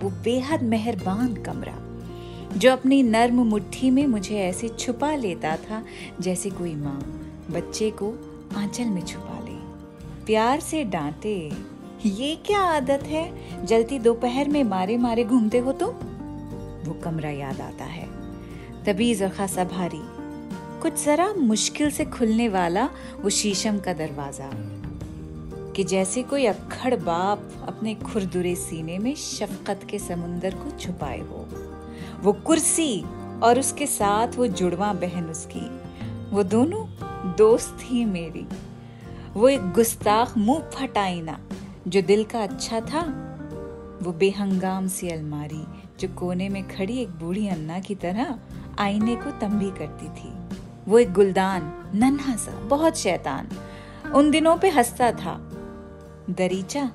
वो 0.02 0.10
बेहद 0.24 0.64
मेहरबान 0.64 1.36
कमरा 1.36 1.74
जो 2.56 2.72
अपनी 2.72 3.02
नर्म 3.04 3.44
मुट्ठी 3.44 3.90
में 3.90 4.06
मुझे 4.08 4.40
ऐसे 4.40 4.68
छुपा 4.70 5.16
लेता 5.16 5.56
था 5.58 5.84
जैसे 6.22 6.50
कोई 6.50 6.76
माँ 6.76 7.00
बच्चे 7.52 7.90
को 7.92 8.14
आंचल 8.58 8.86
में 8.86 9.06
छुपा 9.06 9.40
ले। 9.40 9.56
प्यार 10.26 10.60
से 10.60 10.84
डांटे, 10.84 11.52
ये 12.06 12.36
क्या 12.36 12.60
आदत 12.60 13.04
है? 13.04 13.66
जलती 13.66 14.00
दोपहर 14.00 14.50
में 14.50 14.64
मारे 14.64 14.98
मारे 14.98 15.24
घूमते 15.24 15.58
हो 15.58 15.72
तुम? 15.72 15.90
वो 16.88 16.94
कमरा 16.94 17.30
याद 17.30 17.62
आता 17.62 17.86
है। 17.86 18.06
और 18.88 19.30
खासा 19.30 19.64
भारी 19.64 20.02
कुछ 20.82 21.04
जरा 21.06 21.34
मुश्किल 21.34 21.92
से 21.92 22.06
खुलने 22.06 22.50
वाला 22.50 22.90
वो 23.22 23.30
शीशम 23.30 23.78
का 23.78 23.94
दरवाज़ा, 23.94 24.50
कि 25.72 25.84
जैसे 25.84 26.24
कोई 26.24 26.46
अक्खड़ 26.46 26.96
बाप 26.96 27.50
अपने 27.68 27.96
खुरदुरे 27.96 28.56
सीने 28.56 28.98
में 29.00 29.16
शफकत 29.16 29.80
के 29.90 30.00
समुंदर 30.00 30.56
को 30.56 30.78
छुपाए 30.80 31.20
हो। 31.20 31.46
वो 32.20 32.34
कुर्सी 32.34 33.06
और 33.44 33.60
उसके 33.60 33.86
साथ 33.86 34.28
वो 34.36 34.48
जुड़वा 34.48 34.94
बहन 34.94 35.24
उसकी। 35.24 35.82
वो 36.36 36.44
दोनों 36.44 36.86
दोस्त 37.36 37.78
थी 37.82 38.06
मेरी। 38.06 38.48
वो 39.34 39.50
एक 39.50 39.72
गुस्ताख 39.72 40.38
मुँह 40.38 40.60
फटाईना 40.60 41.40
जो 41.88 42.02
दिल 42.02 42.24
का 42.24 42.44
अच्छा 42.44 42.80
था। 42.80 43.24
वो 44.04 44.12
बेहंगाम 44.12 44.88
सी 44.88 45.10
अलमारी, 45.10 45.64
जो 46.00 46.08
कोने 46.08 46.50
में 46.50 46.68
खड़ी 46.68 46.98
एक 46.98 47.10
बूढ़ी 47.10 47.48
अन्ना 47.48 47.80
की 47.80 47.96
तरह 47.96 48.40
आईने 48.80 49.16
को 49.16 49.32
तंबी 49.32 49.72
करती 49.72 50.10
थी। 50.10 50.34
वो 50.88 51.00
एक 51.00 51.14
गुलदान, 51.14 51.92
नन्हा 51.96 52.36
सा, 52.36 52.52
बहुत 52.52 52.98
शैतान। 52.98 53.48
उन 54.12 54.32
दिनों 54.32 54.58
पे 54.58 54.70
हंसता 54.70 55.12
था। 55.12 55.52
दरीचा 56.30 56.92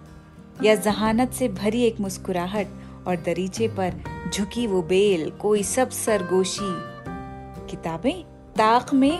या 0.64 0.75
जहानत 0.75 1.33
से 1.33 1.49
भरी 1.49 1.83
एक 1.83 2.00
मुस्कुराहट 2.00 2.67
और 3.06 3.16
दरीचे 3.16 3.68
पर 3.68 3.94
झुकी 4.35 4.66
वो 4.66 4.82
बेल 4.82 5.30
कोई 5.30 5.62
सब 5.62 5.90
सरगोशी। 5.90 6.75
किताबें 7.71 8.25
ताक 8.56 8.94
में 8.94 9.18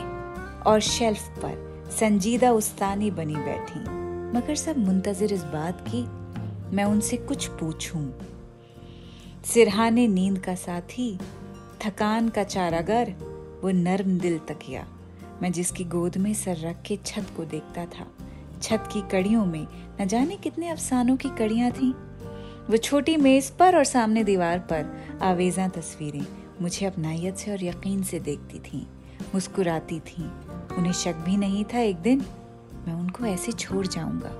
और 0.62 0.81
शेल्फ 0.81 1.29
पर 1.29 1.85
संजीदा 1.99 2.53
उस्तानी 2.53 3.11
बनी 3.11 3.37
बैठी। 3.37 3.81
मगर 4.39 4.55
सब 4.55 4.79
मुंतजर 4.79 5.33
इस 5.33 5.45
बात 5.45 5.85
की, 5.89 6.03
मैं 6.77 6.85
उनसे 6.85 7.17
कुछ 7.17 7.47
पूछूँ। 7.47 8.19
सिरहाने 9.45 10.09
नींद 10.09 10.39
का 10.39 10.55
साथी, 10.55 11.19
थकान 11.87 12.29
का 12.29 12.45
चारागर, 12.45 13.15
वो 13.65 13.71
नर्म 13.71 14.19
दिल 14.19 14.39
तकिया। 14.39 14.87
मैं 15.43 15.53
जिसकी 15.53 15.85
गोद 15.85 16.17
में 16.17 16.35
सर 16.35 16.57
रख 16.57 16.83
के 16.83 16.99
छत 17.07 17.27
को 17.37 17.45
देखता 17.45 17.85
था। 17.85 18.07
छत 18.62 18.89
की 18.93 19.01
कड़ियों 19.01 19.47
में 19.47 19.67
न 20.01 20.07
जाने 20.07 20.37
कितने 20.37 20.69
अफसानों 20.69 21.17
की 21.17 21.29
कड़ियाँ 21.29 21.71
थीं। 21.71 22.12
वो 22.71 22.76
छोटी 22.76 23.16
मेज 23.16 23.50
पर 23.50 23.76
और 23.76 23.85
सामने 23.85 24.25
दीवार 24.25 24.59
पर 24.59 25.19
आवेजा 25.23 25.69
तस्वीरें 25.69 26.26
मुझे 26.62 26.87
अपनाइत 26.87 27.37
से 27.37 27.50
और 27.52 27.64
यकीन 27.64 28.02
से 28.02 28.21
देखती 28.21 28.59
थीं, 28.59 28.87
मुस्कुराती 29.35 30.00
थीं। 30.00 30.25
उन्हें 30.76 30.92
शक 30.92 31.14
भी 31.14 31.37
नहीं 31.37 31.64
था 31.64 31.78
एक 31.78 31.97
दिन 31.97 32.25
मैं 32.87 32.95
उनको 32.95 33.25
ऐसे 33.25 33.52
छोड़ 33.52 33.87
जाऊँगा। 33.87 34.31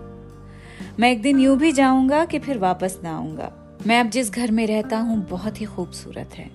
मैं 0.99 1.11
एक 1.13 1.23
दिन 1.23 1.39
यूँ 1.39 1.57
भी 1.59 1.73
जाऊँगा 1.73 2.25
कि 2.25 2.39
फिर 2.39 2.59
वापस 2.59 2.99
ना 3.05 3.17
आऊँगा। 3.17 3.53
मैं 3.87 4.01
अब 4.01 4.11
जिस 4.11 4.31
घर 4.31 4.51
में 4.51 4.67
रहता 4.67 4.99
हूँ, 4.99 5.29
बहुत 5.29 5.61
ही 5.61 5.67
खूबसूरत 5.67 6.35
है। 6.35 6.51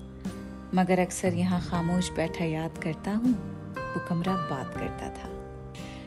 मगर 0.76 1.00
अक्सर 1.00 1.34
यहाँ 1.34 1.62
खामोश 1.62 2.12
बैठा 2.12 2.46
याद 2.46 2.78
करता 2.78 3.12
हूँ, 3.12 3.34
वो 3.78 4.06
कमरा 4.10 4.34
बात 4.34 4.74
करता 4.74 5.10
था। 5.10 5.34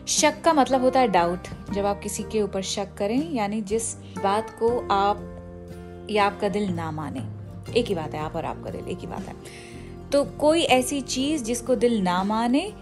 शक 0.06 0.40
का 0.44 0.52
मतलब 0.52 0.80
होता 0.80 1.00
है 1.00 1.08
डाउट 1.08 1.48
जब 1.72 1.86
आप 1.86 2.00
किसी 2.00 2.22
के 2.22 2.42
ऊपर 2.42 2.62
शक 2.62 2.94
करें, 2.94 3.32
यानी 3.32 3.60
जिस 3.62 3.94
बात 4.22 4.50
को 4.50 4.88
आप 4.90 5.36
या 6.10 6.26
आपका 6.26 6.48
दिल 6.48 6.68
ना 6.70 6.90
माने। 6.90 7.20
एक 7.76 7.86
ही 7.86 7.94
बात 7.94 8.14
है, 8.14 8.20
आप 8.20 8.36
और 8.36 8.44
आपका 8.44 8.70
दिल, 8.70 8.88
एक 8.88 8.98
ही 8.98 9.06
बात 9.06 9.28
है। 9.28 9.34
तो 10.12 10.24
कोई 10.24 10.62
ऐसी 10.62 11.00
चीज़ 11.00 11.44
जिसको 11.44 11.74
दिल 11.74 12.00
ना 12.00 12.24
माने, 12.24 12.72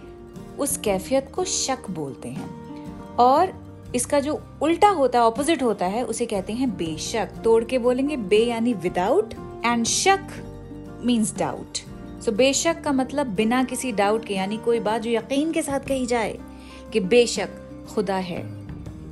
उस 0.58 0.76
कैफियत 0.76 1.32
को 1.34 1.44
शक 1.44 1.90
बोलते 1.90 2.28
हैं। 2.28 2.50
और 3.16 3.68
इसका 3.94 4.20
जो 4.20 4.42
उल्टा 4.62 4.88
होता 4.88 5.18
है 5.18 5.24
ऑपोजिट 5.24 5.62
होता 5.62 5.86
है, 5.86 6.04
उसे 6.04 6.26
कहते 6.26 6.52
हैं 6.52 6.76
बेशक। 6.76 7.28
तोड़ 7.44 7.64
के 7.64 7.78
बोलेंगे 7.78 8.16
बे 8.16 8.38
यानी 8.38 8.72
विदाउट 8.72 9.34
एंड 9.64 9.86
शक 9.86 11.00
मीन्स 11.04 11.36
डाउट 11.38 11.78
सो 12.24 12.32
बेशक 12.32 12.80
का 12.80 12.92
मतलब 12.92 13.26
बिना 13.26 13.64
किसी 13.64 13.92
डाउट 13.92 14.24
के, 14.24 14.34
यानी 14.34 14.56
कोई 14.56 14.80
बात 14.80 15.02
जो 15.02 15.10
यकीन 15.10 15.52
के 15.52 15.62
साथ 15.62 15.80
कही 15.80 16.06
जाए 16.06 16.38
कि 16.92 17.00
बेशक 17.00 17.48
खुदा 17.94 18.16
है, 18.16 18.42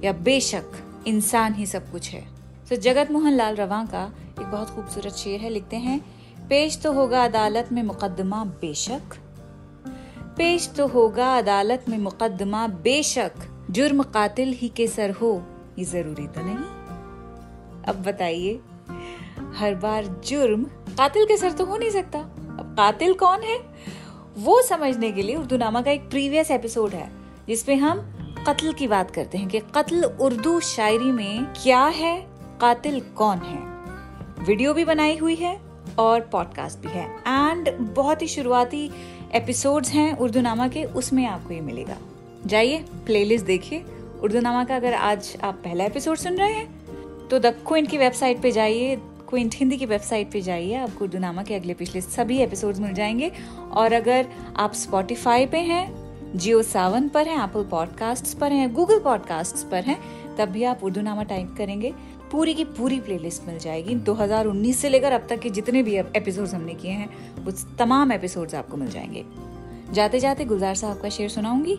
या 0.05 0.13
बेशक 0.13 0.65
इंसान 1.07 1.55
ही 1.55 1.67
सब 1.67 1.93
कुछ 1.93 2.11
है। 2.11 2.36
तो 2.71 2.77
जगत 2.77 3.11
मोहन 3.11 3.33
लाल 3.33 3.57
रवा 3.57 3.85
का 3.85 4.05
एक 4.41 4.47
बहुत 4.47 4.71
खूबसूरत 4.71 5.13
शेर 5.13 5.41
है, 5.41 5.51
लिखते 5.51 5.77
हैं, 5.77 6.01
पेश 6.49 6.81
तो 6.83 6.93
होगा 6.93 7.25
अदालत 7.25 7.69
में 7.73 7.83
मुकदमा 7.83 8.45
बेशक, 8.45 9.15
पेश 10.37 10.69
तो 10.77 10.87
होगा 10.87 11.39
अदालत 11.39 11.85
में 11.89 11.99
मुकदमा 11.99 12.67
बेशक, 12.67 13.33
जुर्म 13.71 14.03
कातिल 14.03 14.53
ही 14.53 14.69
के 14.69 14.87
सर 14.87 15.11
हो, 15.11 15.43
ये 15.79 15.85
ज़रूरी 15.85 16.27
तो 16.27 16.41
नहीं? 16.45 16.57
अब 17.85 18.03
बताइए, 18.07 18.61
हर 19.57 19.75
बार 19.75 20.07
जुर्म 20.27 20.65
कातिल 20.99 21.25
के 21.25 21.37
सर 21.37 21.53
तो 21.53 21.65
हो 21.65 21.77
नहीं 21.77 21.91
सकता। 21.91 22.19
अब 22.19 22.75
कातिल 22.77 23.15
कौन 23.15 23.43
है? 23.43 23.59
वो 24.39 24.63
समझने 24.63 25.13
के 25.13 25.23
लिए 25.23 25.37
उर्दू 25.37 25.57
नामा 25.57 25.83
का 25.83 25.91
एक 25.91 26.11
प्रीवियस 26.11 26.51
एपिसोड 26.51 26.91
है, 26.91 27.11
जिसमें 27.49 27.77
हम 27.77 28.01
कत्ल 28.49 28.73
की 28.73 28.89
बात 28.89 29.11
करते 29.11 29.39
हैं 29.39 29.49
कि 29.49 29.59
कत्ल 29.75 30.05
उर्दू 30.05 30.61
शायरी 30.61 31.13
में 31.13 31.45
क्या 31.63 31.85
है 31.85 32.36
कातिल 32.61 33.01
कौन 33.17 33.39
है? 33.39 33.59
वीडियो 34.45 34.75
भी 34.75 34.85
बनाई 34.85 35.17
हुई 35.17 35.35
है 35.35 35.61
और 35.99 36.21
पॉडकास्ट 36.21 36.79
भी 36.79 36.89
है। 36.89 37.05
एंड 37.29 37.71
बहुत 37.95 38.23
ही 38.23 38.27
शुरुआती 38.27 38.91
एपिसोड्स 39.33 39.91
हैं 39.91 40.17
उर्दू 40.19 40.41
नामा 40.41 40.69
के, 40.69 40.85
उसमें 40.85 41.27
आपको 41.27 41.55
ये 41.55 41.61
मिलेगा। 41.61 41.97
जाइए 42.47 42.85
प्लेलिस्ट 43.07 43.47
देखिए। 43.47 43.85
उर्दू 44.23 44.41
नामा 44.41 44.65
का 44.65 44.77
अगर 44.77 44.95
आज 44.95 45.37
आप 45.43 45.55
पहला 45.55 45.85
एपिसोड 45.85 46.17
सुन 46.17 46.37
रहे 46.37 46.53
हैं 46.53 47.29
तो 47.29 47.39
द 47.39 47.47
क्विंट 47.47 47.91
की 47.91 47.99
वेबसाइट 47.99 48.41
पे 48.43 48.53
जाइए। 48.53 48.97
क्विंट 49.29 49.55
हिंदी 49.55 49.77
की 49.77 49.87
वेबसाइट 49.87 50.31
पे 50.31 50.41
जाइए। 50.41 50.75
आपको 50.75 51.05
उर्दू 51.05 51.19
नामा 51.19 51.43
के 51.43 51.55
अगले 51.55 51.75
पिछले 51.75 52.01
सभी 52.01 52.39
एपिसोड्स 52.39 52.81
मिल 52.81 52.93
जाएँगे। 52.93 53.33
और 53.73 53.93
अगर 53.93 54.27
आप 54.57 54.75
स्पॉटिफाई 54.75 55.47
पे 55.47 55.59
हैं 55.59 56.07
जियो 56.37 56.63
सावन 56.63 57.09
पर 57.09 57.27
हैं 57.27 57.45
एप्पल 57.45 57.65
पॉडकास्ट 57.65 58.39
पर 58.39 58.53
हैं 58.53 58.73
गूगल 58.73 59.01
पॉडकास्ट 59.01 59.71
पर 59.71 59.85
हैं, 59.85 59.99
तब 60.37 60.49
भी 60.49 60.65
आप 60.65 60.85
उर्दू 60.85 61.01
नामा 61.01 61.23
टाइप 61.23 61.55
करेंगे। 61.59 61.95
पूरी 62.33 62.55
की 62.55 62.65
पूरी 62.65 63.01
प्लेलिस्ट 63.01 63.47
मिल 63.47 63.59
जाएगी। 63.59 63.95
2019 63.95 64.79
से 64.79 64.89
लेकर 64.89 65.13
अब 65.13 65.27
तक 65.29 65.39
के 65.39 65.51
जितने 65.51 65.83
भी 65.83 65.97
एपिसोड्स 65.97 66.55
हमने 66.55 66.75
किए 66.75 66.91
हैं 66.91 67.35
वो 67.45 67.53
तमाम 67.79 68.13
एपिसोड्स 68.13 68.55
आपको 68.55 68.77
मिल 68.77 68.91
जाएँगे। 68.91 69.25
जाते 69.93 70.21
जाते 70.21 70.45
गुलजार 70.45 70.75
साहब 70.75 71.01
का 71.01 71.09
शेर 71.09 71.29
सुनाऊँगी। 71.29 71.79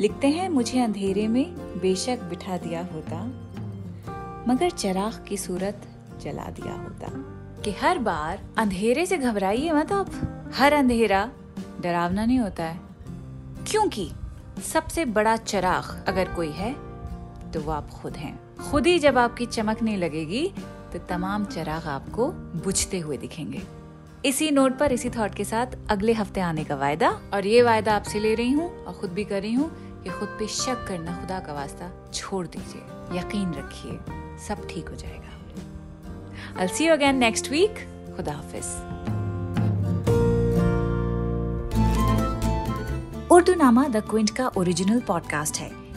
लिखते 0.00 0.28
हैं 0.28 0.48
मुझे 0.48 0.80
अंधेरे 0.80 1.28
में 1.28 1.54
बेशक 1.58 2.18
बिठा 2.22 2.56
दिया 2.56 2.88
होता 2.92 3.24
मगर 4.48 4.70
चराग 4.70 5.24
की 5.28 5.36
सूरत 5.36 5.88
जला 6.22 6.44
दिया 6.44 6.72
होता। 6.72 7.06
कि 7.62 7.70
हर 7.70 7.98
बार 7.98 8.44
अंधेरे 8.56 9.06
से 9.06 9.16
घबराइए 9.16 9.70
मत 9.70 9.92
आप। 9.92 10.10
हर 10.54 10.72
अंधेरा 10.72 11.30
डरावना 11.80 12.24
नहीं 12.24 12.38
होता 12.38 12.64
है। 12.64 12.80
क्योंकि 13.66 14.10
सबसे 14.72 15.04
बड़ा 15.04 15.36
चराग 15.36 16.04
अगर 16.08 16.34
कोई 16.34 16.50
है 16.50 16.72
तो 17.52 17.60
वो 17.60 17.72
आप 17.72 17.90
खुद 17.90 18.16
हैं। 18.16 18.45
खुद 18.62 18.86
ही 18.86 18.98
जब 18.98 19.18
आपकी 19.18 19.46
चमकने 19.46 19.96
लगेगी 19.96 20.52
तो 20.92 20.98
तमाम 20.98 21.44
चराग 21.44 21.86
आपको 21.86 22.28
बुझते 22.64 22.98
हुए 22.98 23.16
दिखेंगे। 23.16 23.62
इसी 24.24 24.50
नोट 24.50 24.78
पर, 24.78 24.92
इसी 24.92 25.10
थॉट 25.10 25.34
के 25.34 25.44
साथ 25.44 25.66
अगले 25.90 26.12
हफ़्ते 26.12 26.40
आने 26.40 26.64
का 26.64 26.74
वायदा, 26.74 27.10
और 27.34 27.46
ये 27.46 27.62
वायदा 27.62 27.96
आपसे 27.96 28.20
ले 28.20 28.34
रही 28.34 28.52
हूँ, 28.52 28.84
और 28.84 28.92
खुद 28.92 29.10
भी 29.10 29.24
कर 29.24 29.42
रही 29.42 29.52
हूँ, 29.52 29.70
कि 30.02 30.10
खुद 30.10 30.28
पे 30.28 30.46
शक 30.46 30.84
करना, 30.88 31.20
खुदा 31.20 31.38
का 31.40 31.52
वास्ता 31.52 32.10
छोड़ 32.14 32.46
दीजिए। 32.46 33.18
यकीन 33.18 33.54
रखिए, 33.54 33.98
सब 34.46 34.66
ठीक 34.66 34.88
हो 34.88 34.96
जाएगा। 34.96 35.22
See 36.56 36.86
you 36.86 36.96
again 36.96 37.20
next 37.22 37.44
week. 37.44 37.80
खुदा 38.16 38.32
हाफिज। 38.32 38.66
उर्दू 43.32 43.54
नामा 43.54 43.88
द 43.88 43.96
क्विंट 43.96 44.30
का 44.30 44.50
ओरिजिनल 44.56 45.00
पॉडकास्ट 45.00 45.56
है। 45.56 45.85